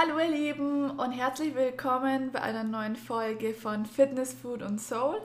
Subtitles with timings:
[0.00, 5.20] Hallo ihr Lieben und herzlich willkommen bei einer neuen Folge von Fitness, Food und Soul.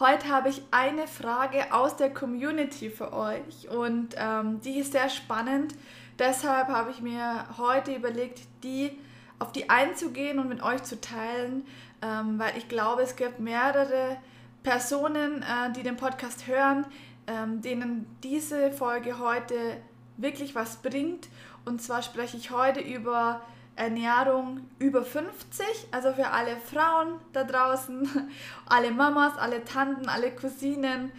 [0.00, 5.10] Heute habe ich eine Frage aus der Community für euch und ähm, die ist sehr
[5.10, 5.74] spannend.
[6.18, 8.98] Deshalb habe ich mir heute überlegt, die
[9.40, 11.66] auf die einzugehen und mit euch zu teilen,
[12.00, 14.16] ähm, weil ich glaube, es gibt mehrere
[14.62, 16.86] Personen, äh, die den Podcast hören,
[17.26, 19.76] ähm, denen diese Folge heute
[20.16, 21.28] wirklich was bringt.
[21.66, 23.42] Und zwar spreche ich heute über
[23.76, 28.08] Ernährung über 50, also für alle Frauen da draußen,
[28.66, 31.10] alle Mamas, alle Tanten, alle Cousinen,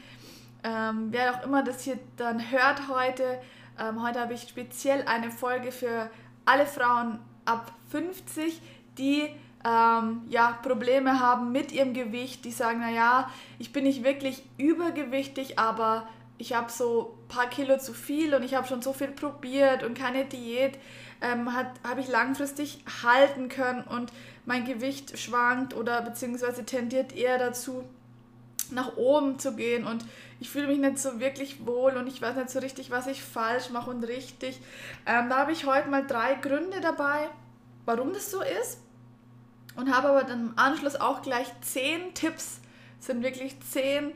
[0.63, 3.40] ähm, wer auch immer das hier dann hört heute.
[3.77, 6.10] Ähm, heute habe ich speziell eine Folge für
[6.46, 8.62] alle Frauen ab 50,
[8.98, 9.30] die
[9.66, 13.30] ähm, ja, Probleme haben mit ihrem Gewicht, die sagen, naja,
[13.60, 16.08] ich bin nicht wirklich übergewichtig, aber
[16.38, 19.84] ich habe so ein paar Kilo zu viel und ich habe schon so viel probiert
[19.84, 20.78] und keine Diät
[21.22, 24.12] ähm, habe ich langfristig halten können und
[24.46, 27.84] mein Gewicht schwankt oder beziehungsweise tendiert eher dazu,
[28.72, 30.04] nach oben zu gehen und
[30.40, 33.22] ich fühle mich nicht so wirklich wohl und ich weiß nicht so richtig, was ich
[33.22, 34.60] falsch mache und richtig.
[35.05, 37.30] Ähm, da habe ich heute mal drei Gründe dabei,
[37.86, 38.80] warum das so ist
[39.76, 42.60] und habe aber dann im Anschluss auch gleich zehn Tipps,
[43.06, 44.12] sind wirklich zehn,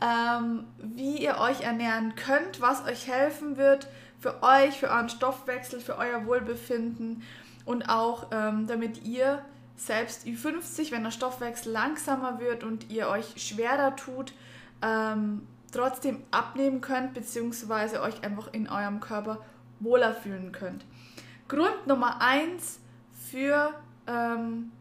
[0.00, 3.88] ähm, wie ihr euch ernähren könnt, was euch helfen wird
[4.20, 7.22] für euch, für euren Stoffwechsel, für euer Wohlbefinden
[7.66, 9.44] und auch ähm, damit ihr
[9.76, 14.32] selbst Ü50, wenn der Stoffwechsel langsamer wird und ihr euch schwerer tut,
[14.80, 19.44] ähm, trotzdem abnehmen könnt, beziehungsweise euch einfach in eurem Körper
[19.80, 20.84] wohler fühlen könnt.
[21.48, 22.78] Grund Nummer eins
[23.30, 23.74] für
[24.06, 24.72] ähm,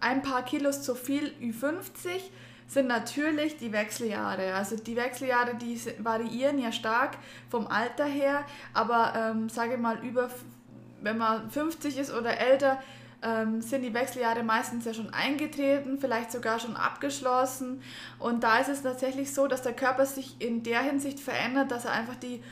[0.00, 2.20] ein paar Kilos zu viel Ü50
[2.66, 4.54] sind natürlich die Wechseljahre.
[4.54, 7.16] Also die Wechseljahre, die variieren ja stark
[7.48, 10.30] vom Alter her, aber ähm, sage mal über,
[11.02, 12.78] wenn man 50 ist oder älter,
[13.22, 17.82] ähm, sind die Wechseljahre meistens ja schon eingetreten, vielleicht sogar schon abgeschlossen.
[18.18, 21.86] Und da ist es tatsächlich so, dass der Körper sich in der Hinsicht verändert, dass
[21.86, 22.42] er einfach die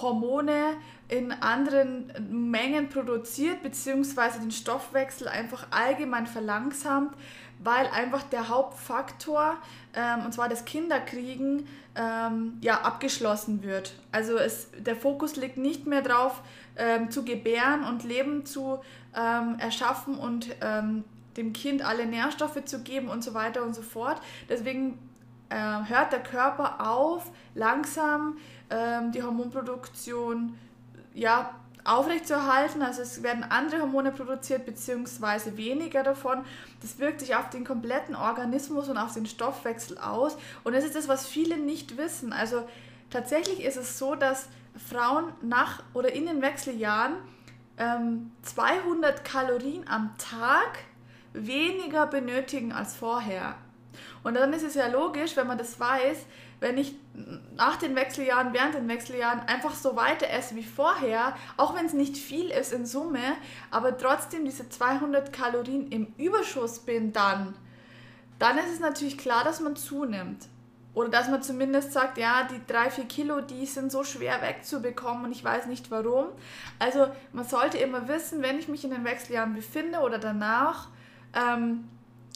[0.00, 0.76] Hormone
[1.08, 2.12] in anderen
[2.50, 7.14] Mengen produziert, beziehungsweise den Stoffwechsel einfach allgemein verlangsamt,
[7.58, 9.56] weil einfach der Hauptfaktor,
[9.94, 13.94] ähm, und zwar das Kinderkriegen, ähm, ja, abgeschlossen wird.
[14.12, 16.42] Also es, der Fokus liegt nicht mehr drauf,
[16.76, 18.80] ähm, zu gebären und Leben zu
[19.16, 21.04] ähm, erschaffen und ähm,
[21.36, 24.20] dem Kind alle Nährstoffe zu geben und so weiter und so fort.
[24.48, 24.98] Deswegen
[25.48, 28.36] äh, hört der Körper auf, langsam
[28.70, 30.58] ähm, die Hormonproduktion
[31.14, 31.50] ja,
[31.88, 32.82] aufrechtzuerhalten.
[32.82, 36.44] Also es werden andere Hormone produziert, beziehungsweise weniger davon.
[36.80, 40.36] Das wirkt sich auf den kompletten Organismus und auf den Stoffwechsel aus.
[40.64, 42.32] Und das ist das, was viele nicht wissen.
[42.32, 42.68] Also
[43.10, 44.48] tatsächlich ist es so, dass
[44.90, 47.14] Frauen nach oder in den Wechseljahren
[47.78, 50.78] ähm, 200 Kalorien am Tag
[51.32, 53.56] weniger benötigen als vorher.
[54.22, 56.26] Und dann ist es ja logisch, wenn man das weiß,
[56.60, 56.94] wenn ich
[57.54, 61.92] nach den Wechseljahren, während den Wechseljahren einfach so weiter esse wie vorher, auch wenn es
[61.92, 63.36] nicht viel ist in Summe,
[63.70, 67.54] aber trotzdem diese 200 Kalorien im Überschuss bin dann,
[68.38, 70.48] dann ist es natürlich klar, dass man zunimmt.
[70.94, 75.26] Oder dass man zumindest sagt, ja, die 3, 4 Kilo, die sind so schwer wegzubekommen
[75.26, 76.28] und ich weiß nicht warum.
[76.78, 80.88] Also man sollte immer wissen, wenn ich mich in den Wechseljahren befinde oder danach,
[81.34, 81.86] ähm,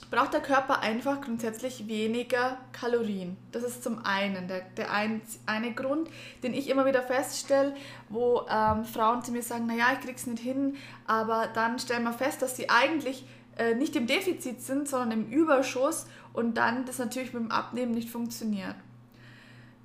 [0.08, 3.36] braucht der Körper einfach grundsätzlich weniger Kalorien.
[3.52, 6.08] Das ist zum einen der, der ein, eine Grund,
[6.42, 7.74] den ich immer wieder feststelle,
[8.08, 12.12] wo ähm, Frauen zu mir sagen, naja, ich krieg's nicht hin, aber dann stellen wir
[12.12, 13.24] fest, dass sie eigentlich
[13.58, 17.92] äh, nicht im Defizit sind, sondern im Überschuss und dann das natürlich mit dem Abnehmen
[17.92, 18.76] nicht funktioniert.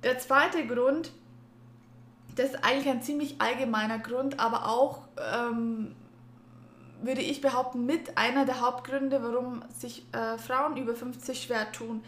[0.02, 1.12] Der zweite Grund,
[2.36, 5.02] das ist eigentlich ein ziemlich allgemeiner Grund, aber auch
[5.34, 5.96] ähm,
[7.02, 12.02] würde ich behaupten, mit einer der Hauptgründe, warum sich äh, Frauen über 50 schwer tun,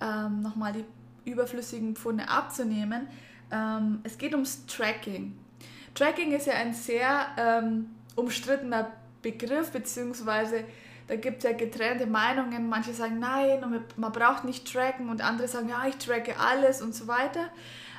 [0.00, 0.84] ähm, nochmal die
[1.30, 3.08] überflüssigen Pfunde abzunehmen.
[3.50, 5.38] Ähm, es geht ums Tracking.
[5.94, 8.90] Tracking ist ja ein sehr ähm, umstrittener
[9.22, 10.64] Begriff, beziehungsweise
[11.08, 12.68] da gibt es ja getrennte Meinungen.
[12.68, 16.80] Manche sagen nein und man braucht nicht tracken und andere sagen ja, ich tracke alles
[16.80, 17.50] und so weiter.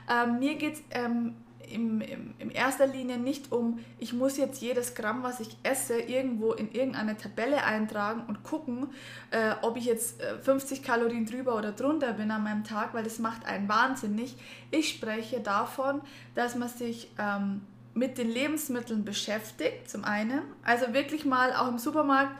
[0.09, 1.35] Ähm, mir geht es ähm,
[1.71, 5.99] im, im, in erster Linie nicht um, ich muss jetzt jedes Gramm, was ich esse,
[5.99, 8.87] irgendwo in irgendeine Tabelle eintragen und gucken,
[9.31, 13.03] äh, ob ich jetzt 50 äh, Kalorien drüber oder drunter bin an meinem Tag, weil
[13.03, 14.35] das macht einen wahnsinnig.
[14.69, 16.01] Ich spreche davon,
[16.35, 17.61] dass man sich ähm,
[17.93, 22.35] mit den Lebensmitteln beschäftigt, zum einen, also wirklich mal auch im Supermarkt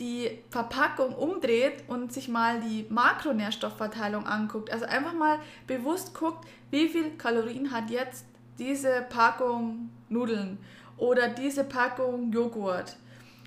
[0.00, 4.72] die Verpackung umdreht und sich mal die Makronährstoffverteilung anguckt.
[4.72, 8.26] Also einfach mal bewusst guckt, wie viel Kalorien hat jetzt
[8.58, 10.58] diese Packung Nudeln
[10.96, 12.96] oder diese Packung Joghurt.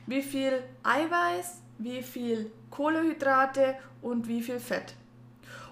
[0.07, 4.95] wie viel Eiweiß, wie viel Kohlenhydrate und wie viel Fett.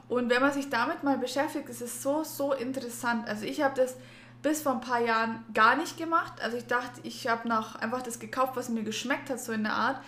[0.07, 3.27] Und wenn man sich damit mal beschäftigt, ist es so, so interessant.
[3.27, 3.95] Also ich habe das
[4.43, 6.33] bis vor ein paar Jahren gar nicht gemacht.
[6.43, 7.49] Also ich dachte, ich habe
[7.79, 9.99] einfach das gekauft, was mir geschmeckt hat, so in der Art.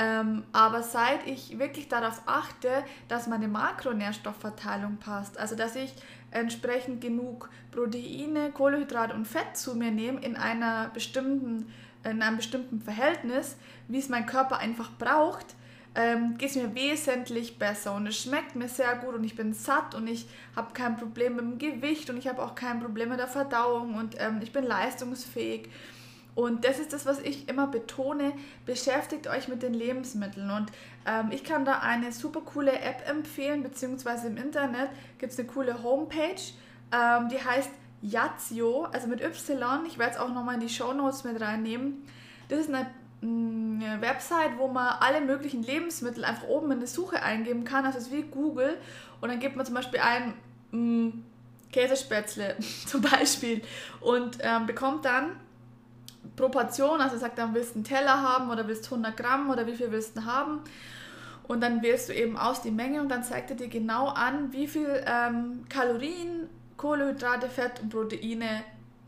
[0.00, 2.70] Ähm, aber seit ich wirklich darauf achte,
[3.08, 5.92] dass meine Makronährstoffverteilung passt, also dass ich
[6.30, 11.66] entsprechend genug Proteine, Kohlenhydrate und Fett zu mir nehme in einer bestimmten
[12.04, 13.56] in einem bestimmten Verhältnis,
[13.88, 15.56] wie es mein Körper einfach braucht,
[15.94, 19.52] ähm, geht es mir wesentlich besser und es schmeckt mir sehr gut und ich bin
[19.52, 23.08] satt und ich habe kein Problem mit dem Gewicht und ich habe auch kein Problem
[23.08, 25.68] mit der Verdauung und ähm, ich bin leistungsfähig.
[26.38, 28.32] Und das ist das, was ich immer betone,
[28.64, 30.50] beschäftigt euch mit den Lebensmitteln.
[30.50, 30.70] Und
[31.06, 35.48] ähm, ich kann da eine super coole App empfehlen, beziehungsweise im Internet gibt es eine
[35.48, 36.40] coole Homepage,
[36.92, 37.70] ähm, die heißt
[38.02, 39.84] Yazio, also mit Y.
[39.86, 42.04] Ich werde es auch nochmal in die Show Notes mit reinnehmen.
[42.48, 42.86] Das ist eine
[43.20, 47.84] Mm, eine Website, wo man alle möglichen Lebensmittel einfach oben in die Suche eingeben kann.
[47.84, 48.76] Also es ist wie Google.
[49.20, 50.34] Und dann gibt man zum Beispiel ein
[50.70, 51.24] mh, mm,
[51.72, 52.56] Käsespätzle
[52.86, 53.62] zum Beispiel
[54.00, 55.32] und ähm, bekommt dann
[56.36, 59.66] Proportion, also sagt dann, willst du einen Teller haben oder willst du 100 Gramm oder
[59.66, 60.60] wie viel willst du haben.
[61.46, 64.52] Und dann wählst du eben aus die Menge und dann zeigt er dir genau an,
[64.52, 68.62] wie viel ähm, Kalorien, Kohlenhydrate, Fett und Proteine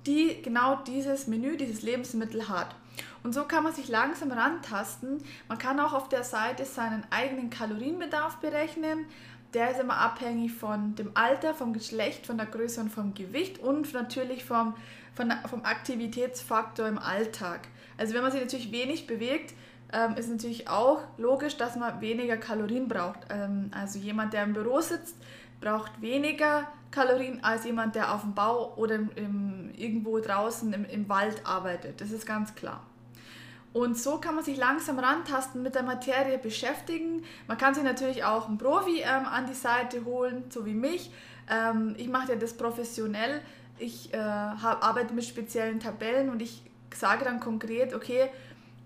[0.06, 2.74] die genau dieses Menü, dieses Lebensmittel hat.
[3.22, 5.22] Und so kann man sich langsam rantasten.
[5.48, 9.06] Man kann auch auf der Seite seinen eigenen Kalorienbedarf berechnen.
[9.52, 13.58] Der ist immer abhängig von dem Alter, vom Geschlecht, von der Größe und vom Gewicht
[13.58, 14.74] und natürlich vom,
[15.14, 17.68] von, vom Aktivitätsfaktor im Alltag.
[17.98, 19.54] Also wenn man sich natürlich wenig bewegt,
[19.92, 23.20] ähm, ist natürlich auch logisch, dass man weniger Kalorien braucht.
[23.28, 25.16] Ähm, also jemand, der im Büro sitzt,
[25.60, 30.84] braucht weniger Kalorien als jemand, der auf dem Bau oder im, im, irgendwo draußen im,
[30.84, 32.00] im Wald arbeitet.
[32.00, 32.82] Das ist ganz klar.
[33.72, 37.24] Und so kann man sich langsam rantasten, mit der Materie beschäftigen.
[37.46, 41.12] Man kann sich natürlich auch einen Profi ähm, an die Seite holen, so wie mich.
[41.48, 43.40] Ähm, ich mache ja das professionell.
[43.80, 46.62] Ich äh, hab, arbeite mit speziellen Tabellen und ich
[46.94, 48.28] sage dann konkret, okay,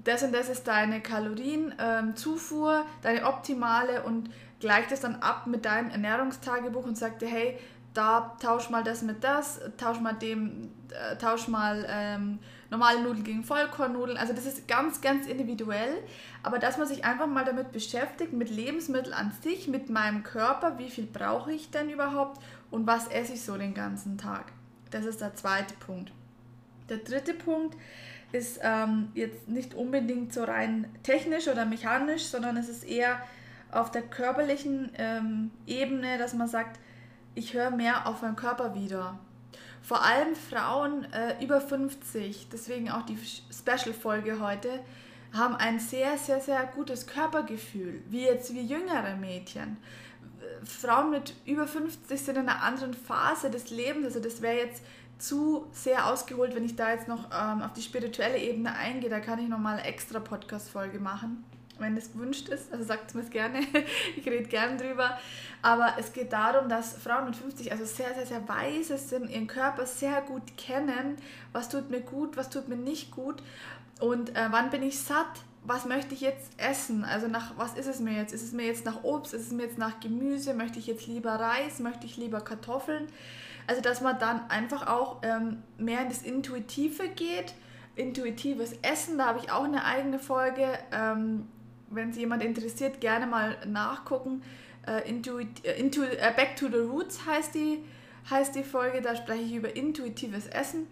[0.05, 4.31] das und das ist deine Kalorienzufuhr, ähm, deine optimale und
[4.61, 7.59] gleicht es dann ab mit deinem Ernährungstagebuch und sagt dir, hey,
[7.95, 12.39] da tausch mal das mit das, tausch mal dem, äh, tausch mal ähm,
[12.71, 14.19] normale Nudeln gegen Vollkornnudeln.
[14.19, 16.03] Also das ist ganz, ganz individuell.
[16.43, 20.79] Aber dass man sich einfach mal damit beschäftigt, mit Lebensmitteln an sich, mit meinem Körper,
[20.79, 24.53] wie viel brauche ich denn überhaupt und was esse ich so den ganzen Tag.
[24.95, 26.13] Das ist der zweite Punkt.
[26.89, 27.77] Der dritte Punkt
[28.31, 33.21] ist ähm, jetzt nicht unbedingt so rein technisch oder mechanisch, sondern es ist eher
[33.73, 36.79] auf der körperlichen ähm, Ebene, dass man sagt,
[37.35, 39.19] ich höre mehr auf meinen Körper wieder.
[39.83, 44.79] Vor allem Frauen äh, über 50, deswegen auch die Special-Folge heute,
[45.35, 49.77] haben ein sehr, sehr, sehr gutes Körpergefühl, wie jetzt wie jüngere Mädchen.
[50.65, 54.83] Frauen mit über 50 sind in einer anderen Phase des Lebens, also das wäre jetzt
[55.19, 59.11] zu sehr ausgeholt, wenn ich da jetzt noch ähm, auf die spirituelle Ebene eingehe.
[59.11, 61.45] Da kann ich nochmal eine extra Podcast-Folge machen
[61.79, 62.73] wenn es gewünscht ist.
[62.73, 63.61] Also sagt es mir gerne,
[64.17, 65.19] ich rede gerne drüber.
[65.63, 69.47] Aber es geht darum, dass Frauen mit 50 also sehr, sehr, sehr weise sind, ihren
[69.47, 71.17] Körper sehr gut kennen.
[71.53, 73.43] Was tut mir gut, was tut mir nicht gut
[74.05, 75.43] und äh, wann bin ich satt?
[75.67, 77.05] Was möchte ich jetzt essen?
[77.05, 78.35] Also nach was ist es mir jetzt?
[78.35, 79.33] Ist es mir jetzt nach Obst?
[79.33, 80.53] Ist es mir jetzt nach Gemüse?
[80.53, 81.79] Möchte ich jetzt lieber Reis?
[81.79, 83.07] Möchte ich lieber Kartoffeln?
[83.67, 87.55] Also dass man dann einfach auch ähm, mehr in das Intuitive geht
[87.97, 90.67] intuitives Essen, da habe ich auch eine eigene Folge.
[90.93, 91.49] Ähm,
[91.91, 94.43] wenn es jemand interessiert, gerne mal nachgucken.
[94.87, 97.85] Äh, Intuit, äh, Intu, äh, Back to the Roots heißt die,
[98.29, 100.89] heißt die Folge, da spreche ich über intuitives Essen.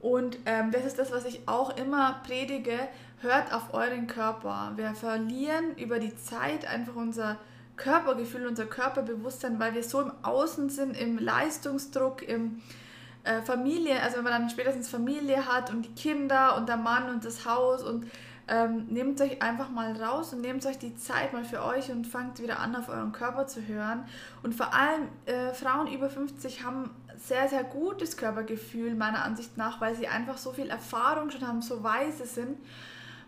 [0.00, 2.78] Und ähm, das ist das, was ich auch immer predige.
[3.20, 4.72] Hört auf euren Körper.
[4.76, 7.36] Wir verlieren über die Zeit einfach unser
[7.76, 12.62] Körpergefühl, unser Körperbewusstsein, weil wir so im Außen sind, im Leistungsdruck, im
[13.24, 17.10] äh, Familie, also wenn man dann spätestens Familie hat und die Kinder und der Mann
[17.10, 18.06] und das Haus und
[18.48, 22.06] ähm, nehmt euch einfach mal raus und nehmt euch die Zeit mal für euch und
[22.06, 24.04] fangt wieder an, auf euren Körper zu hören.
[24.42, 29.80] Und vor allem äh, Frauen über 50 haben sehr, sehr gutes Körpergefühl, meiner Ansicht nach,
[29.80, 32.58] weil sie einfach so viel Erfahrung schon haben, so weise sind.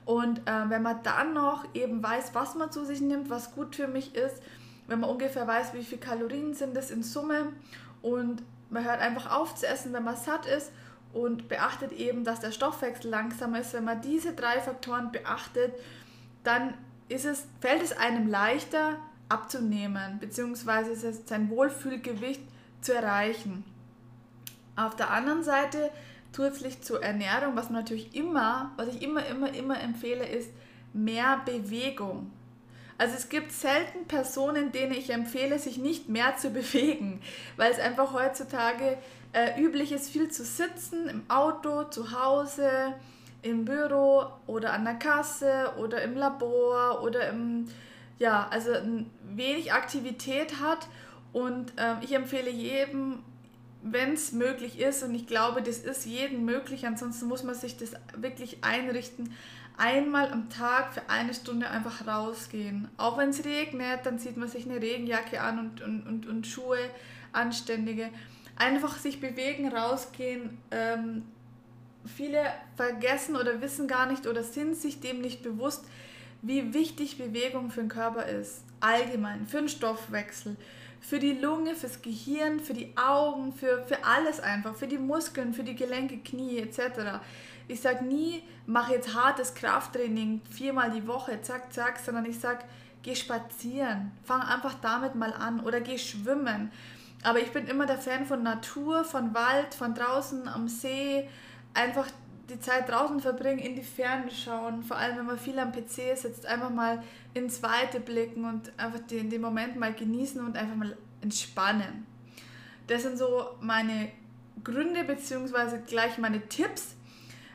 [0.05, 3.77] Und äh, wenn man dann noch eben weiß, was man zu sich nimmt, was gut
[3.77, 4.43] für mich ist,
[4.89, 7.53] wenn man ungefähr weiß, wie viele Kalorien sind es in Summe
[8.01, 10.73] und man hört einfach auf zu essen, wenn man satt ist
[11.13, 13.75] und beachtet eben, dass der Stoffwechsel langsamer ist.
[13.75, 15.75] Wenn man diese drei Faktoren beachtet,
[16.43, 16.75] dann
[17.09, 18.97] ist es, fällt es einem leichter
[19.29, 22.43] abzunehmen, beziehungsweise sein Wohlfühlgewicht
[22.81, 23.65] zu erreichen.
[24.77, 25.91] Auf der anderen Seite
[26.33, 30.51] zusätzlich zur Ernährung, was man natürlich immer, was ich immer, immer, immer empfehle, ist
[30.93, 32.31] mehr Bewegung.
[32.99, 37.21] Also es gibt selten Personen, denen ich empfehle, sich nicht mehr zu bewegen,
[37.57, 38.99] weil es einfach heutzutage
[39.33, 42.95] äh, üblich ist, viel zu sitzen, im Auto, zu Hause,
[43.43, 47.67] im Büro oder an der Kasse oder im Labor oder im,
[48.19, 48.71] ja, also
[49.23, 50.87] wenig Aktivität hat.
[51.33, 53.25] Und äh, ich empfehle jedem,
[53.83, 57.77] wenn es möglich ist, und ich glaube, das ist jedem möglich, ansonsten muss man sich
[57.77, 59.35] das wirklich einrichten,
[59.77, 62.89] einmal am Tag für eine Stunde einfach rausgehen.
[62.97, 66.47] Auch wenn es regnet, dann zieht man sich eine Regenjacke an und, und, und, und
[66.47, 66.79] Schuhe,
[67.33, 68.11] anständige.
[68.57, 70.59] Einfach sich bewegen, rausgehen.
[70.71, 71.25] Ähm,
[72.05, 72.45] viele
[72.77, 75.85] vergessen oder wissen gar nicht oder sind sich dem nicht bewusst,
[76.43, 78.65] wie wichtig Bewegung für den Körper ist.
[78.81, 80.57] Allgemein, für den Stoffwechsel,
[81.03, 85.53] für die Lunge, fürs Gehirn, für die Augen, für, für alles einfach, für die Muskeln,
[85.53, 87.19] für die Gelenke, Knie etc.
[87.69, 92.65] Ich sage nie, mach jetzt hartes Krafttraining viermal die Woche, zack, zack, sondern ich sage,
[93.03, 96.71] geh spazieren, fang einfach damit mal an oder geh schwimmen.
[97.25, 101.29] Aber ich bin immer der Fan von Natur, von Wald, von draußen am See,
[101.75, 102.07] einfach
[102.53, 106.17] die Zeit draußen verbringen, in die Ferne schauen, vor allem wenn man viel am PC
[106.17, 107.03] sitzt, einfach mal
[107.35, 112.07] ins Weite blicken und einfach den, den Moment mal genießen und einfach mal entspannen.
[112.87, 114.11] Das sind so meine
[114.63, 116.97] Gründe beziehungsweise gleich meine Tipps,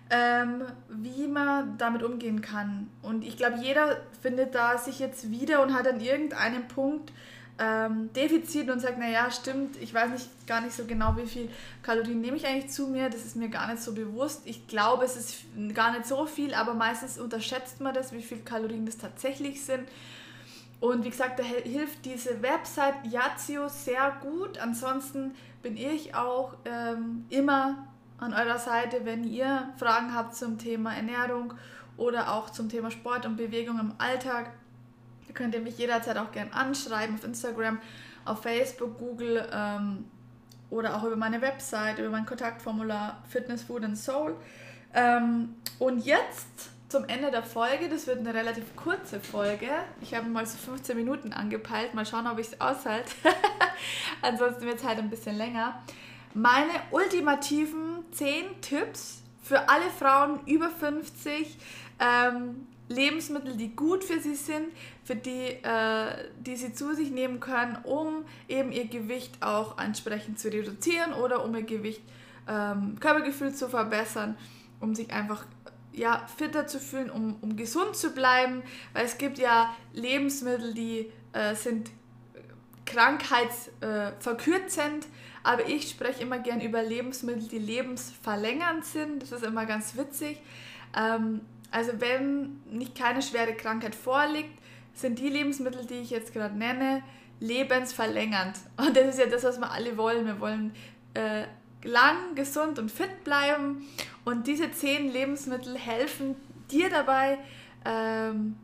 [0.09, 2.89] ähm, wie man damit umgehen kann.
[3.01, 7.11] Und ich glaube, jeder findet da sich jetzt wieder und hat an irgendeinem Punkt
[7.59, 11.49] ähm, Defizit und sagt, naja, stimmt, ich weiß nicht gar nicht so genau, wie viel
[11.81, 14.41] Kalorien nehme ich eigentlich zu mir, das ist mir gar nicht so bewusst.
[14.45, 15.35] Ich glaube, es ist
[15.73, 19.87] gar nicht so viel, aber meistens unterschätzt man das, wie viel Kalorien das tatsächlich sind.
[20.79, 24.59] Und wie gesagt, da hilft diese Website Yazio sehr gut.
[24.59, 25.33] Ansonsten
[25.63, 27.87] bin ich auch ähm, immer
[28.19, 31.53] an eurer Seite, wenn ihr Fragen habt zum Thema Ernährung
[31.97, 34.51] oder auch zum Thema Sport und Bewegung im Alltag.
[35.37, 37.79] Könnt ihr mich jederzeit auch gerne anschreiben auf Instagram,
[38.25, 40.05] auf Facebook, Google ähm,
[40.71, 44.35] oder auch über meine Website, über mein Kontaktformular Fitness, Food and Soul.
[44.95, 47.87] Ähm, und jetzt zum Ende der Folge.
[47.87, 49.67] Das wird eine relativ kurze Folge.
[50.01, 51.93] Ich habe mal so 15 Minuten angepeilt.
[51.93, 53.11] Mal schauen, ob ich es aushalte.
[54.23, 55.83] Ansonsten wird es halt ein bisschen länger.
[56.33, 61.57] Meine ultimativen 10 Tipps für alle Frauen über 50.
[61.99, 64.67] Ähm, Lebensmittel, die gut für sie sind,
[65.03, 70.39] für die, äh, die sie zu sich nehmen können, um eben ihr Gewicht auch entsprechend
[70.39, 72.01] zu reduzieren oder um ihr Gewicht,
[72.47, 74.37] ähm, Körpergefühl zu verbessern,
[74.79, 75.45] um sich einfach
[75.91, 78.61] ja, fitter zu fühlen, um, um gesund zu bleiben,
[78.93, 81.89] weil es gibt ja Lebensmittel, die äh, sind
[82.85, 85.09] krankheitsverkürzend, äh,
[85.43, 89.23] aber ich spreche immer gern über Lebensmittel, die lebensverlängernd sind.
[89.23, 90.39] Das ist immer ganz witzig.
[90.95, 91.41] Ähm,
[91.71, 94.57] also wenn nicht keine schwere Krankheit vorliegt,
[94.93, 97.03] sind die Lebensmittel, die ich jetzt gerade nenne,
[97.39, 98.57] lebensverlängernd.
[98.77, 100.25] Und das ist ja das, was wir alle wollen.
[100.25, 100.73] Wir wollen
[101.13, 101.43] äh,
[101.83, 103.87] lang, gesund und fit bleiben.
[104.25, 106.35] Und diese zehn Lebensmittel helfen
[106.71, 107.37] dir dabei,
[107.85, 108.57] ähm,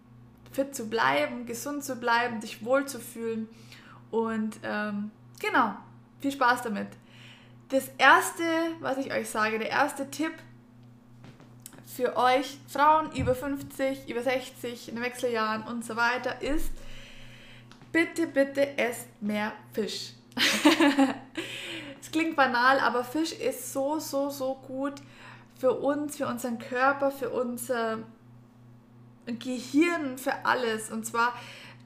[0.52, 3.48] fit zu bleiben, gesund zu bleiben, dich wohlzufühlen.
[4.12, 5.76] Und ähm, genau,
[6.20, 6.88] viel Spaß damit.
[7.70, 8.44] Das erste,
[8.82, 10.34] was ich euch sage, der erste Tipp
[11.96, 16.72] für euch Frauen über 50, über 60, in den Wechseljahren und so weiter ist,
[17.92, 20.14] bitte, bitte esst mehr Fisch.
[22.02, 24.96] Es klingt banal, aber Fisch ist so, so, so gut
[25.58, 28.00] für uns, für unseren Körper, für unser
[29.26, 30.92] Gehirn, für alles.
[30.92, 31.34] Und zwar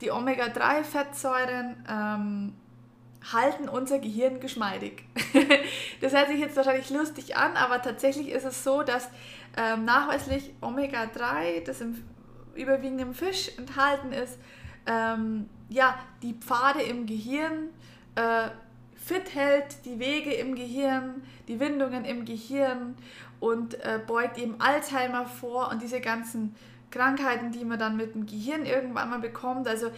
[0.02, 2.54] die Omega-3-Fettsäuren ähm,
[3.32, 5.04] halten unser Gehirn geschmeidig.
[6.02, 9.10] das hört sich jetzt wahrscheinlich lustig an, aber tatsächlich ist es so, dass
[9.58, 12.04] ähm, nachweislich Omega-3, das im,
[12.56, 14.38] überwiegend im Fisch enthalten ist,
[14.86, 17.70] ähm, ja, die Pfade im Gehirn
[18.16, 18.50] äh,
[18.96, 22.96] fit hält, die Wege im Gehirn, die Windungen im Gehirn
[23.40, 26.56] und äh, beugt eben Alzheimer vor und diese ganzen
[26.92, 29.68] Krankheiten, die man dann mit dem Gehirn irgendwann mal bekommt.
[29.68, 29.92] Also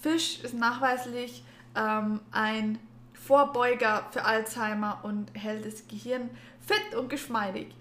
[0.00, 1.44] Fisch ist nachweislich
[1.74, 2.78] ähm, ein
[3.12, 6.30] Vorbeuger für Alzheimer und hält das Gehirn
[6.66, 7.74] fit und geschmeidig.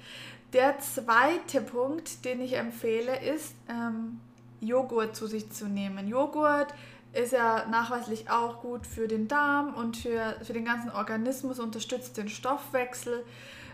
[0.53, 4.21] Der zweite Punkt, den ich empfehle, ist ähm,
[4.61, 6.07] Joghurt zu sich zu nehmen.
[6.07, 6.73] Joghurt
[7.13, 12.17] ist ja nachweislich auch gut für den Darm und für, für den ganzen Organismus, unterstützt
[12.17, 13.25] den Stoffwechsel.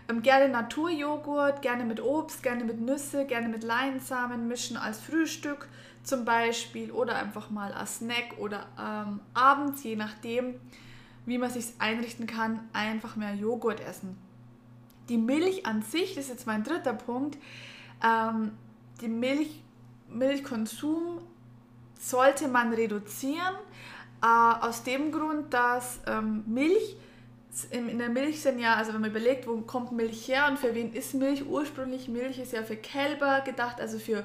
[0.08, 5.68] Ähm, gerne Naturjoghurt, gerne mit Obst, gerne mit Nüsse, gerne mit Leinsamen mischen als Frühstück
[6.02, 10.54] zum Beispiel oder einfach mal als Snack oder ähm, abends, je nachdem,
[11.26, 14.18] wie man sich einrichten kann, einfach mehr Joghurt essen.
[15.08, 17.38] Die Milch an sich, das ist jetzt mein dritter Punkt,
[18.04, 18.52] ähm,
[19.00, 19.62] die Milch
[20.08, 21.18] Milchkonsum
[21.98, 23.54] sollte man reduzieren,
[24.22, 26.96] äh, aus dem Grund, dass ähm, Milch
[27.70, 30.74] in der Milch sind ja, also wenn man überlegt, wo kommt Milch her und für
[30.74, 31.46] wen ist Milch?
[31.46, 34.24] Ursprünglich Milch ist ja für Kälber gedacht, also für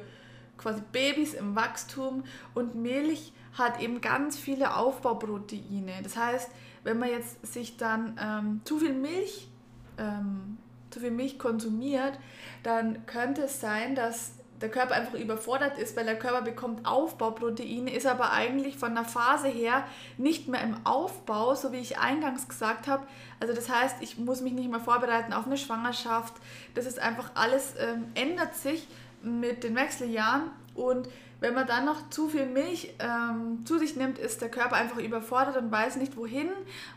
[0.57, 5.99] quasi Babys im Wachstum und Milch hat eben ganz viele Aufbauproteine.
[6.03, 6.49] Das heißt,
[6.83, 9.49] wenn man jetzt sich dann ähm, zu viel Milch
[9.97, 10.57] ähm,
[10.97, 12.17] zu viel Milch konsumiert,
[12.63, 17.93] dann könnte es sein, dass der Körper einfach überfordert ist, weil der Körper bekommt Aufbauproteine,
[17.93, 19.83] ist aber eigentlich von der Phase her
[20.17, 23.05] nicht mehr im Aufbau, so wie ich eingangs gesagt habe.
[23.39, 26.33] Also das heißt, ich muss mich nicht mehr vorbereiten auf eine Schwangerschaft.
[26.73, 28.87] Das ist einfach alles ähm, ändert sich
[29.21, 31.07] mit den Wechseljahren und
[31.39, 34.97] wenn man dann noch zu viel Milch ähm, zu sich nimmt, ist der Körper einfach
[34.97, 36.49] überfordert und weiß nicht wohin,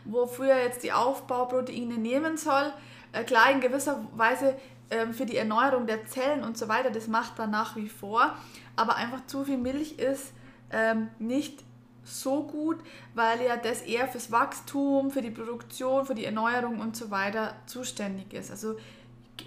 [0.03, 2.73] wofür er jetzt die Aufbauproteine nehmen soll.
[3.13, 4.55] Äh, klar, in gewisser Weise
[4.89, 8.35] ähm, für die Erneuerung der Zellen und so weiter, das macht er nach wie vor.
[8.75, 10.33] Aber einfach zu viel Milch ist
[10.71, 11.63] ähm, nicht
[12.03, 12.79] so gut,
[13.13, 17.55] weil ja das eher fürs Wachstum, für die Produktion, für die Erneuerung und so weiter
[17.67, 18.51] zuständig ist.
[18.51, 18.75] Also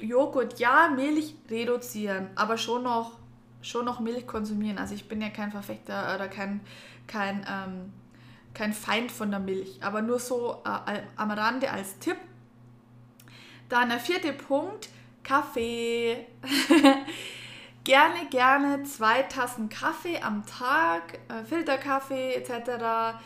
[0.01, 3.19] Joghurt ja, Milch reduzieren, aber schon noch,
[3.63, 4.79] schon noch Milch konsumieren.
[4.79, 6.61] Also ich bin ja kein Verfechter oder kein,
[7.07, 7.93] kein, ähm,
[8.55, 12.17] kein Feind von der Milch, aber nur so äh, am Rande als Tipp.
[13.75, 14.89] Dann der vierte Punkt,
[15.25, 16.29] Kaffee.
[17.83, 23.19] gerne, gerne zwei Tassen Kaffee am Tag, äh, Filterkaffee etc.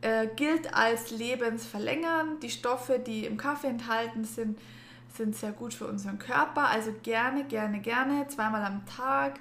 [0.00, 2.42] Äh, gilt als lebensverlängernd.
[2.42, 4.58] Die Stoffe, die im Kaffee enthalten sind,
[5.14, 6.68] sind sehr gut für unseren Körper.
[6.68, 9.38] Also gerne, gerne, gerne zweimal am Tag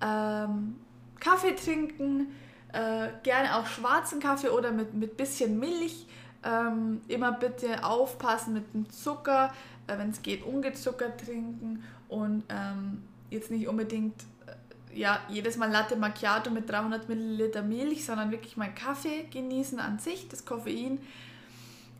[0.00, 0.76] ähm,
[1.20, 2.28] Kaffee trinken.
[2.72, 6.06] Äh, gerne auch schwarzen Kaffee oder mit, mit bisschen Milch.
[6.44, 9.52] Ähm, immer bitte aufpassen mit dem Zucker,
[9.96, 15.96] wenn es geht, ungezuckert trinken und ähm, jetzt nicht unbedingt äh, ja, jedes Mal Latte
[15.96, 20.98] Macchiato mit 300 Milliliter Milch, sondern wirklich mal Kaffee genießen an sich, das Koffein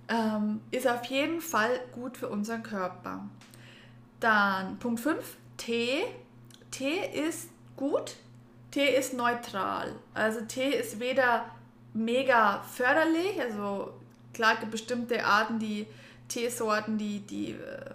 [0.09, 3.29] ähm, ist auf jeden Fall gut für unseren Körper.
[4.21, 6.05] Dann Punkt 5, Tee.
[6.71, 8.17] Tee ist gut,
[8.71, 9.95] Tee ist neutral.
[10.15, 11.45] Also Tee ist weder
[11.95, 13.93] mega förderlich, also
[14.33, 15.87] klar gibt bestimmte Arten, die
[16.29, 17.91] Teesorten, die, die, äh,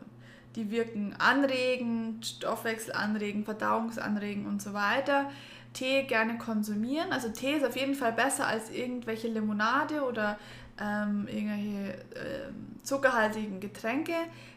[0.55, 5.29] die wirken anregend, Stoffwechsel anregen, Verdauungsanregen und so weiter.
[5.73, 7.11] Tee gerne konsumieren.
[7.11, 10.37] Also Tee ist auf jeden Fall besser als irgendwelche Limonade oder
[10.79, 14.13] ähm, irgendwelche äh, zuckerhaltigen Getränke.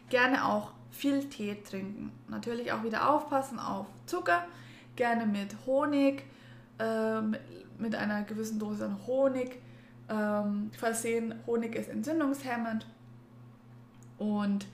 [0.09, 2.11] Gerne auch viel Tee trinken.
[2.27, 4.45] Natürlich auch wieder aufpassen auf Zucker.
[4.95, 6.23] Gerne mit Honig,
[6.79, 7.41] äh, mit,
[7.79, 9.59] mit einer gewissen Dose an Honig
[10.09, 11.35] ähm, versehen.
[11.45, 12.85] Honig ist entzündungshemmend
[14.17, 14.65] und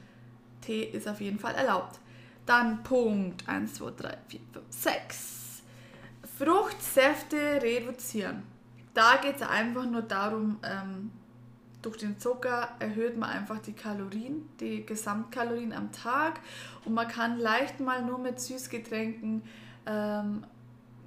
[0.62, 1.99] Tee ist auf jeden Fall erlaubt.
[2.45, 5.63] Dann Punkt 1, 2, 3, 4, 5, 6.
[6.38, 8.43] Fruchtsäfte reduzieren.
[8.93, 11.12] Da geht es einfach nur darum, ähm,
[11.82, 16.39] durch den Zucker erhöht man einfach die Kalorien, die Gesamtkalorien am Tag
[16.86, 19.43] und man kann leicht mal nur mit Süßgetränken
[19.86, 20.45] ähm,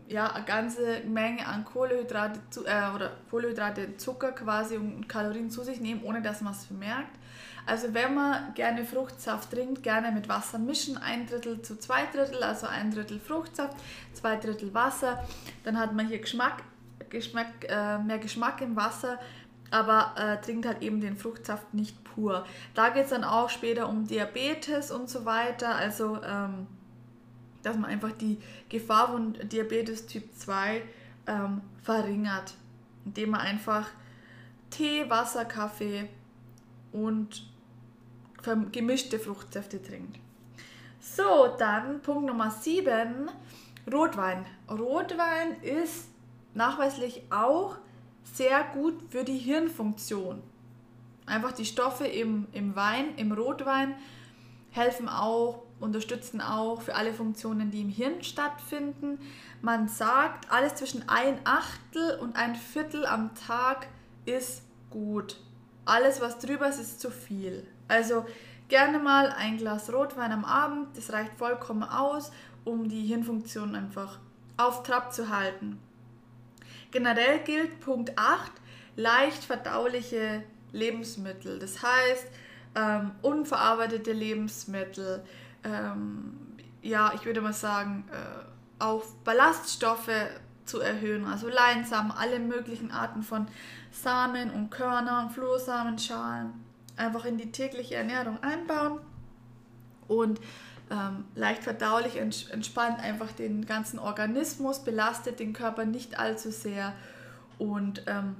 [0.09, 5.65] ja, eine ganze Menge an Kohlenhydrate zu, äh, oder Kohlenhydrate, Zucker quasi und Kalorien zu
[5.65, 7.17] sich nehmen, ohne dass man es bemerkt.
[7.67, 12.43] Also wenn man gerne Fruchtsaft trinkt, gerne mit Wasser mischen, ein Drittel zu zwei Drittel,
[12.43, 13.77] also ein Drittel Fruchtsaft,
[14.13, 15.25] zwei Drittel Wasser,
[15.65, 16.63] dann hat man hier Geschmack,
[17.11, 19.19] Geschmack äh, mehr Geschmack im Wasser,
[19.73, 22.47] aber äh, trinkt halt eben den Fruchtsaft nicht pur.
[22.75, 26.69] Da geht es dann auch später um Diabetes und so weiter, also ähm,
[27.65, 30.83] dass man einfach die Gefahr von Diabetes Typ 2
[31.27, 32.55] ähm, verringert,
[33.05, 33.89] indem man einfach
[34.71, 36.09] Tee, Wasser, Kaffee
[36.93, 37.56] und
[38.73, 40.19] gemischte Fruchtsäfte trinkt.
[41.01, 43.31] So, dann Punkt Nummer 7,
[43.93, 44.45] Rotwein.
[44.69, 46.09] Rotwein ist
[46.55, 47.77] nachweislich auch
[48.25, 50.43] sehr gut für die Hirnfunktion.
[51.27, 53.95] Einfach die Stoffe im, im Wein, im Rotwein
[54.71, 59.19] helfen auch, unterstützen auch für alle Funktionen, die im Hirn stattfinden.
[59.63, 63.87] Man sagt, alles zwischen ein Achtel und ein Viertel am Tag
[64.25, 65.37] ist gut.
[65.85, 67.67] Alles, was drüber ist, ist zu viel.
[67.89, 68.27] Also
[68.69, 72.33] gerne mal ein Glas Rotwein am Abend, das reicht vollkommen aus,
[72.65, 74.19] um die Hirnfunktion einfach
[74.57, 75.79] auf Trab zu halten.
[76.91, 78.53] Generell gilt Punkt 8,
[78.97, 81.59] leicht verdauliche Lebensmittel.
[81.59, 82.27] Das heißt,
[82.75, 85.25] ähm, unverarbeitete Lebensmittel,
[85.65, 86.37] ähm,
[86.83, 90.11] ja, ich würde mal sagen, äh, auch Ballaststoffe
[90.65, 93.47] zu erhöhen, also Leinsamen, alle möglichen Arten von
[93.91, 96.66] Samen und Körner, Flohsamenschalen
[96.97, 99.01] einfach in die tägliche Ernährung einbauen
[100.09, 100.41] und
[100.91, 106.93] ähm, leicht verdaulich, entspannt einfach den ganzen Organismus, belastet den Körper nicht allzu sehr
[107.59, 108.37] und ähm,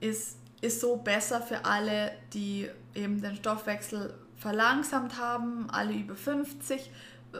[0.00, 6.90] ist, ist so besser für alle, die eben den Stoffwechsel verlangsamt haben, alle über 50.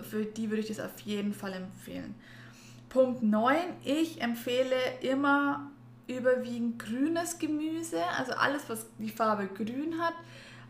[0.09, 2.15] Für die würde ich das auf jeden Fall empfehlen.
[2.89, 3.57] Punkt 9.
[3.85, 5.72] Ich empfehle immer
[6.07, 10.15] überwiegend grünes Gemüse, also alles, was die Farbe grün hat,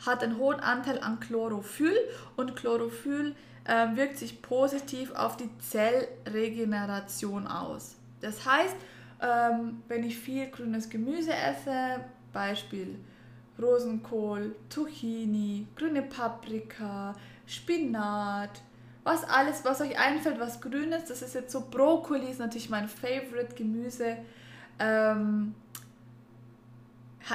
[0.05, 1.97] hat einen hohen Anteil an Chlorophyll
[2.37, 7.97] und Chlorophyll äh, wirkt sich positiv auf die Zellregeneration aus.
[8.21, 8.77] Das heißt,
[9.21, 12.01] ähm, wenn ich viel grünes Gemüse esse,
[12.33, 12.99] Beispiel
[13.61, 17.15] Rosenkohl, Zucchini, grüne Paprika,
[17.47, 18.63] Spinat,
[19.05, 22.71] was alles, was euch einfällt, was grün ist, das ist jetzt so Brokkoli, ist natürlich
[22.71, 24.17] mein Favorite Gemüse.
[24.79, 25.55] Ähm,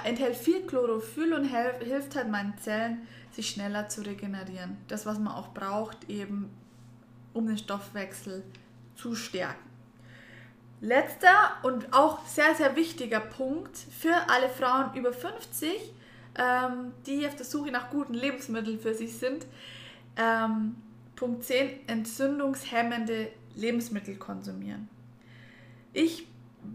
[0.04, 4.78] enthält viel Chlorophyll und hilft halt meinen Zellen, sich schneller zu regenerieren.
[4.88, 6.50] Das, was man auch braucht, eben
[7.34, 8.44] um den Stoffwechsel
[8.96, 9.68] zu stärken.
[10.82, 15.72] Letzter und auch sehr, sehr wichtiger Punkt für alle Frauen über 50,
[16.38, 19.46] ähm, die auf der Suche nach guten Lebensmitteln für sich sind.
[20.18, 20.76] Ähm,
[21.16, 24.88] Punkt 10, entzündungshemmende Lebensmittel konsumieren.
[25.94, 26.28] Ich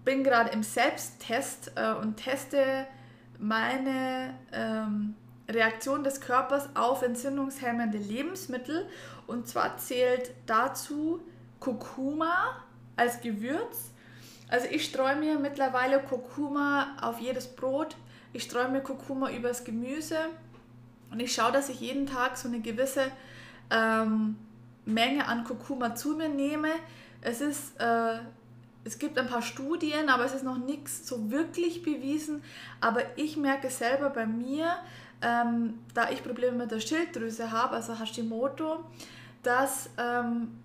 [0.04, 2.86] bin gerade im Selbsttest äh, und teste
[3.38, 5.14] meine ähm,
[5.48, 8.88] Reaktion des Körpers auf entzündungshemmende Lebensmittel.
[9.26, 11.20] Und zwar zählt dazu
[11.60, 12.32] Kurkuma
[12.96, 13.90] als Gewürz.
[14.48, 17.96] Also ich streue mir mittlerweile Kurkuma auf jedes Brot.
[18.32, 20.18] Ich streue mir Kurkuma übers Gemüse.
[21.10, 23.04] Und ich schaue, dass ich jeden Tag so eine gewisse
[23.70, 24.36] ähm,
[24.84, 26.70] Menge an Kurkuma zu mir nehme.
[27.20, 28.18] Es ist äh,
[28.84, 32.42] es gibt ein paar Studien, aber es ist noch nichts so wirklich bewiesen.
[32.80, 34.74] Aber ich merke selber bei mir,
[35.22, 38.84] ähm, da ich Probleme mit der Schilddrüse habe, also Hashimoto,
[39.42, 40.58] dass ähm,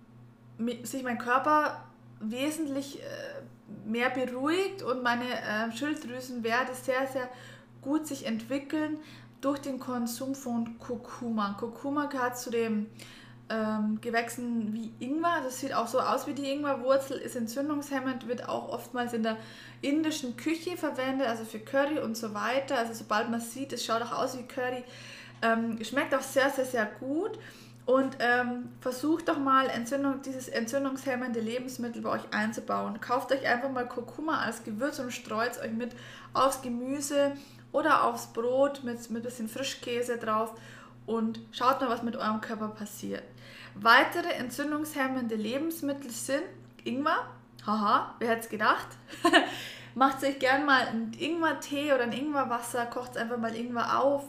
[0.82, 1.84] sich mein Körper
[2.20, 3.06] wesentlich äh,
[3.86, 7.28] mehr beruhigt und meine äh, Schilddrüsenwerte sehr, sehr
[7.82, 8.98] gut sich entwickeln
[9.40, 11.54] durch den Konsum von Kurkuma.
[11.58, 12.86] Kurkuma gehört zu dem
[13.50, 15.40] ähm, Gewächsen wie Ingwer.
[15.44, 19.36] Das sieht auch so aus wie die Ingwerwurzel, ist entzündungshemmend, wird auch oftmals in der
[19.80, 22.78] indischen Küche verwendet, also für Curry und so weiter.
[22.78, 24.84] Also sobald man sieht, es schaut auch aus wie Curry.
[25.42, 27.38] Ähm, schmeckt auch sehr, sehr, sehr gut.
[27.86, 33.00] Und ähm, versucht doch mal Entzündung, dieses entzündungshemmende Lebensmittel bei euch einzubauen.
[33.00, 35.92] Kauft euch einfach mal Kurkuma als Gewürz und streut es euch mit
[36.34, 37.32] aufs Gemüse
[37.72, 40.52] oder aufs Brot mit ein bisschen Frischkäse drauf
[41.08, 43.22] und schaut mal, was mit eurem Körper passiert.
[43.74, 46.42] Weitere entzündungshemmende Lebensmittel sind
[46.84, 47.26] Ingwer.
[47.66, 48.88] Haha, wer hätte es gedacht?
[49.94, 54.24] Macht euch gern mal einen Ingwer-Tee oder ein Ingwerwasser, kocht einfach mal Ingwer auf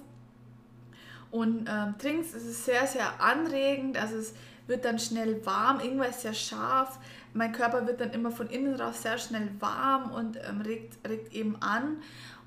[1.32, 2.34] und ähm, trinkt es.
[2.34, 4.34] ist sehr, sehr anregend, also es
[4.68, 5.82] wird dann schnell warm.
[5.82, 6.98] Ingwer ist sehr scharf.
[7.34, 11.34] Mein Körper wird dann immer von innen raus sehr schnell warm und ähm, regt, regt
[11.34, 11.98] eben an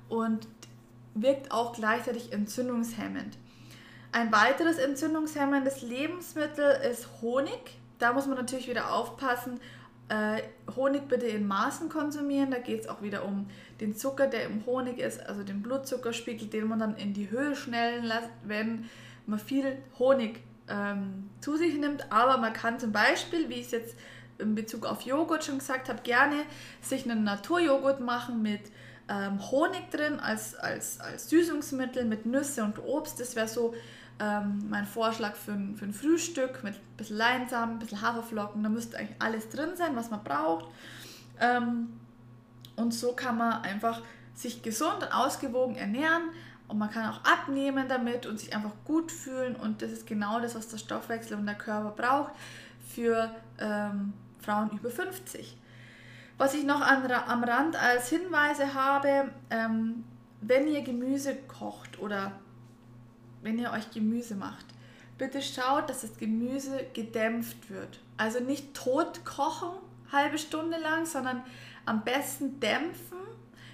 [0.09, 0.47] und
[1.13, 3.37] wirkt auch gleichzeitig entzündungshemmend.
[4.13, 7.79] Ein weiteres entzündungshemmendes Lebensmittel ist Honig.
[7.97, 9.59] Da muss man natürlich wieder aufpassen.
[10.07, 10.43] Äh,
[10.75, 12.51] Honig bitte in Maßen konsumieren.
[12.51, 13.47] Da geht es auch wieder um
[13.81, 17.55] den Zucker, der im Honig ist, also den Blutzuckerspiegel, den man dann in die Höhe
[17.55, 18.87] schnellen lässt, wenn
[19.25, 22.11] man viel Honig ähm, zu sich nimmt.
[22.11, 23.95] Aber man kann zum Beispiel, wie ich es jetzt
[24.37, 26.35] in Bezug auf Joghurt schon gesagt habe, gerne
[26.81, 28.61] sich einen Naturjoghurt machen mit
[29.09, 33.19] ähm, Honig drin als, als, als Süßungsmittel, mit Nüsse und Obst.
[33.19, 33.73] Das wäre so
[34.19, 38.63] ähm, mein Vorschlag für ein, für ein Frühstück mit ein bisschen Leinsamen, ein bisschen Haferflocken.
[38.63, 40.67] Da müsste eigentlich alles drin sein, was man braucht.
[41.39, 41.99] Ähm,
[42.75, 44.01] und so kann man einfach
[44.35, 46.23] sich gesund und ausgewogen ernähren
[46.67, 49.55] und man kann auch abnehmen damit und sich einfach gut fühlen.
[49.55, 52.33] Und das ist genau das, was der Stoffwechsel und der Körper braucht
[52.87, 55.57] für ähm, Frauen über 50.
[56.37, 60.03] Was ich noch an, am Rand als Hinweise habe, ähm,
[60.41, 62.31] wenn ihr Gemüse kocht oder
[63.43, 64.65] wenn ihr euch Gemüse macht,
[65.17, 67.99] bitte schaut, dass das Gemüse gedämpft wird.
[68.17, 69.69] Also nicht tot kochen,
[70.11, 71.43] halbe Stunde lang, sondern
[71.85, 73.17] am besten dämpfen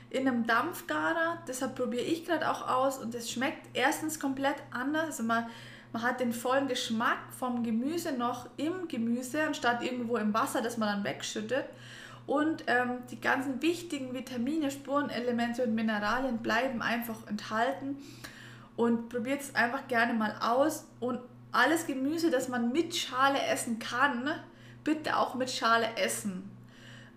[0.09, 1.43] in einem Dampfgarer.
[1.47, 5.05] Deshalb probiere ich gerade auch aus und es schmeckt erstens komplett anders.
[5.05, 5.47] Also man,
[5.93, 10.77] man hat den vollen Geschmack vom Gemüse noch im Gemüse, anstatt irgendwo im Wasser, das
[10.77, 11.65] man dann wegschüttet.
[12.25, 17.97] Und ähm, die ganzen wichtigen Vitamine, Spurenelemente und Mineralien bleiben einfach enthalten
[18.79, 20.85] und probiert es einfach gerne mal aus.
[21.01, 21.19] Und
[21.51, 24.31] alles Gemüse, das man mit Schale essen kann,
[24.85, 26.49] bitte auch mit Schale essen.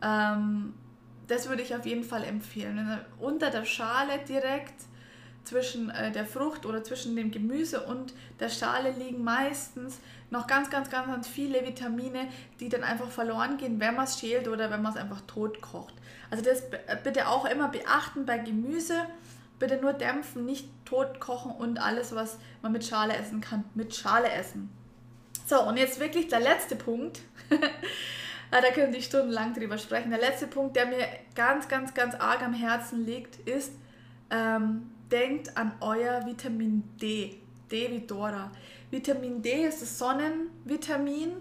[0.02, 0.74] Ähm,
[1.28, 2.98] das würde ich auf jeden Fall empfehlen.
[3.20, 4.74] Unter der Schale direkt
[5.44, 10.68] zwischen äh, der Frucht oder zwischen dem Gemüse und der Schale liegen meistens noch ganz,
[10.68, 12.26] ganz, ganz, ganz viele Vitamine,
[12.58, 15.60] die dann einfach verloren gehen, wenn man es schält oder wenn man es einfach tot
[15.60, 15.94] kocht.
[16.28, 16.64] Also das
[17.04, 19.06] bitte auch immer beachten bei Gemüse.
[19.62, 23.94] Bitte nur dämpfen, nicht tot kochen und alles, was man mit Schale essen kann, mit
[23.94, 24.68] Schale essen.
[25.46, 27.20] So, und jetzt wirklich der letzte Punkt.
[28.50, 30.10] da können die stundenlang drüber sprechen.
[30.10, 33.70] Der letzte Punkt, der mir ganz, ganz, ganz arg am Herzen liegt, ist,
[34.30, 37.38] ähm, denkt an euer Vitamin D.
[37.70, 38.50] D wie Dora.
[38.90, 41.34] Vitamin D ist das Sonnenvitamin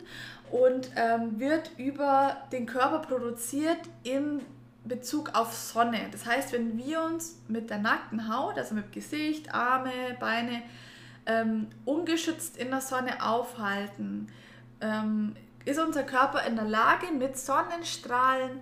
[0.52, 4.42] und ähm, wird über den Körper produziert in
[4.84, 6.08] Bezug auf Sonne.
[6.12, 10.63] Das heißt, wenn wir uns mit der nackten Haut, also mit Gesicht, Arme, Beine,
[11.26, 14.28] ähm, ungeschützt in der Sonne aufhalten,
[14.82, 18.60] ähm, ist unser Körper in der Lage, mit Sonnenstrahlen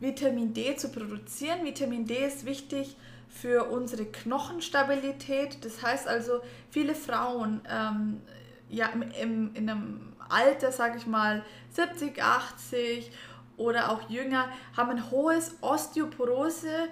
[0.00, 1.64] Vitamin D zu produzieren.
[1.64, 2.96] Vitamin D ist wichtig
[3.28, 5.64] für unsere Knochenstabilität.
[5.64, 8.20] Das heißt also, viele Frauen ähm,
[8.68, 13.10] ja, im, im, in einem Alter, sage ich mal, 70, 80
[13.56, 16.88] oder auch jünger, haben ein hohes Osteoporose.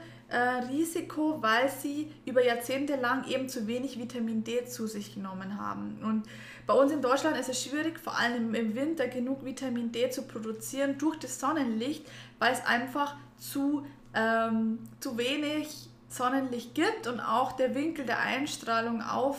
[0.70, 5.98] Risiko, weil sie über Jahrzehnte lang eben zu wenig Vitamin D zu sich genommen haben.
[6.02, 6.26] Und
[6.66, 10.22] bei uns in Deutschland ist es schwierig, vor allem im Winter genug Vitamin D zu
[10.22, 12.06] produzieren durch das Sonnenlicht,
[12.38, 19.02] weil es einfach zu, ähm, zu wenig Sonnenlicht gibt und auch der Winkel der Einstrahlung
[19.02, 19.38] auf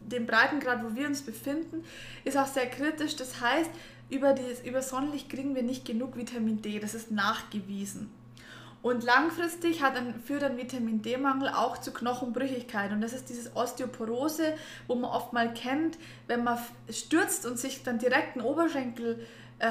[0.00, 1.84] dem Breitengrad, wo wir uns befinden,
[2.24, 3.16] ist auch sehr kritisch.
[3.16, 3.70] Das heißt,
[4.08, 6.78] über, dieses, über Sonnenlicht kriegen wir nicht genug Vitamin D.
[6.78, 8.10] Das ist nachgewiesen.
[8.82, 12.92] Und langfristig hat ein, führt ein Vitamin D-Mangel auch zu Knochenbrüchigkeit.
[12.92, 14.54] Und das ist dieses Osteoporose,
[14.86, 19.26] wo man oft mal kennt, wenn man stürzt und sich dann direkt einen Oberschenkel
[19.58, 19.70] äh,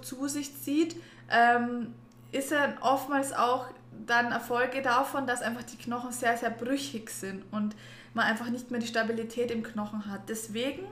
[0.00, 0.96] zu sich zieht,
[1.30, 1.94] ähm,
[2.32, 3.66] ist er oftmals auch
[4.06, 7.74] dann Erfolge davon, dass einfach die Knochen sehr, sehr brüchig sind und
[8.14, 10.28] man einfach nicht mehr die Stabilität im Knochen hat.
[10.28, 10.86] Deswegen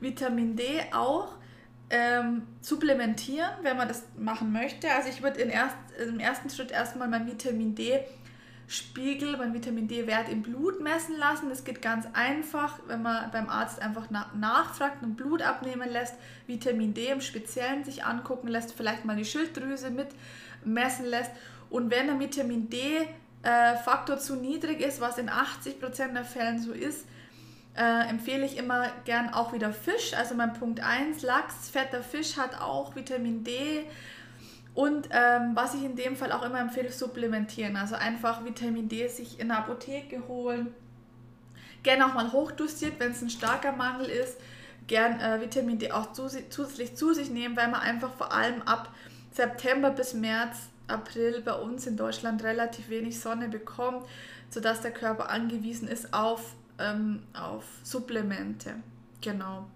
[0.00, 1.34] Vitamin D auch
[1.90, 4.90] ähm, supplementieren, wenn man das machen möchte.
[4.90, 8.00] Also ich würde erst, im ersten Schritt erstmal mein Vitamin D
[8.66, 11.50] Spiegel, mein Vitamin D-Wert im Blut messen lassen.
[11.50, 16.14] Das geht ganz einfach, wenn man beim Arzt einfach nachfragt, ein Blut abnehmen lässt,
[16.46, 20.08] Vitamin D im Speziellen sich angucken lässt, vielleicht mal die Schilddrüse mit
[20.64, 21.30] messen lässt.
[21.68, 26.72] Und wenn der Vitamin D-Faktor äh, zu niedrig ist, was in 80% der Fällen so
[26.72, 27.06] ist,
[27.76, 30.14] äh, empfehle ich immer gern auch wieder Fisch.
[30.14, 33.84] Also mein Punkt 1, Lachs, fetter Fisch hat auch Vitamin D.
[34.74, 37.76] Und ähm, was ich in dem Fall auch immer empfehle, supplementieren.
[37.76, 40.74] Also einfach Vitamin D sich in der Apotheke holen.
[41.82, 44.38] Gerne auch mal hochdosiert, wenn es ein starker Mangel ist.
[44.86, 48.92] Gern äh, Vitamin D auch zusätzlich zu sich nehmen, weil man einfach vor allem ab
[49.32, 54.06] September bis März, April bei uns in Deutschland relativ wenig Sonne bekommt,
[54.50, 58.74] sodass der Körper angewiesen ist auf ähm, auf Supplemente.
[59.20, 59.66] Genau.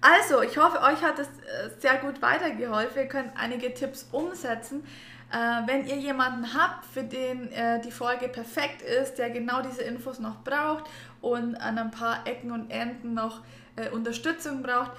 [0.00, 3.02] Also, ich hoffe, euch hat es äh, sehr gut weitergeholfen.
[3.02, 4.84] Ihr könnt einige Tipps umsetzen.
[5.30, 9.82] Äh, wenn ihr jemanden habt, für den äh, die Folge perfekt ist, der genau diese
[9.82, 10.84] Infos noch braucht
[11.20, 13.42] und an ein paar Ecken und Enden noch
[13.76, 14.92] äh, Unterstützung braucht,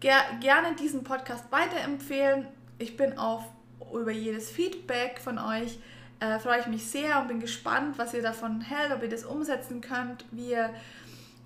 [0.00, 2.46] ger gerne diesen Podcast weiterempfehlen.
[2.78, 3.44] Ich bin auf
[3.92, 5.78] über jedes Feedback von euch
[6.20, 9.24] äh, freue ich mich sehr und bin gespannt, was ihr davon hält, ob ihr das
[9.24, 10.70] umsetzen könnt, wie ihr,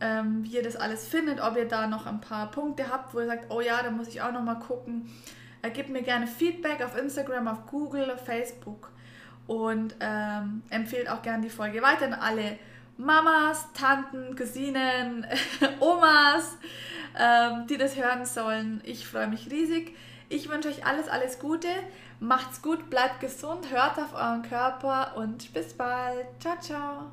[0.00, 3.20] ähm, wie ihr das alles findet, ob ihr da noch ein paar Punkte habt, wo
[3.20, 5.10] ihr sagt, oh ja, da muss ich auch noch mal gucken.
[5.62, 8.90] Äh, gebt mir gerne Feedback auf Instagram, auf Google, auf Facebook
[9.46, 12.58] und ähm, empfehlt auch gerne die Folge weiter an alle
[12.96, 15.26] Mamas, Tanten, Cousinen,
[15.80, 16.56] Omas,
[17.18, 18.80] ähm, die das hören sollen.
[18.84, 19.96] Ich freue mich riesig.
[20.28, 21.68] Ich wünsche euch alles, alles Gute.
[22.22, 26.26] Macht's gut, bleibt gesund, hört auf euren Körper und bis bald.
[26.38, 27.10] Ciao, ciao.